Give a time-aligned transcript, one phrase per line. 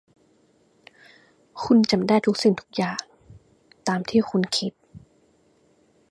[1.63, 2.99] คุณจะไม่ได้ทุกสิ่งทุกอย่าง
[3.87, 4.71] ตามที่คุณคิด